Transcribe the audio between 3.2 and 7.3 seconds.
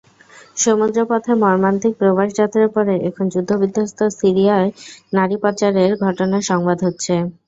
যুদ্ধবিধ্বস্ত সিরিয়ায় নারী পাচারের ঘটনা সংবাদ হচ্ছে।